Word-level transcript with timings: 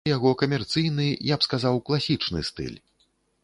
У 0.07 0.09
яго 0.11 0.29
камерцыйны, 0.41 1.05
я 1.29 1.35
б 1.41 1.47
сказаў, 1.49 1.79
класічны 1.91 2.39
стыль. 2.53 2.77